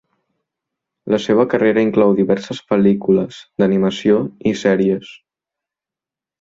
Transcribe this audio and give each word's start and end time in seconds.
La 1.13 1.19
seva 1.25 1.45
carrera 1.51 1.83
inclou 1.89 2.15
diverses 2.21 2.63
pel·lícules 2.73 3.39
d'animació 3.63 4.19
i 4.53 4.57
series. 4.65 5.15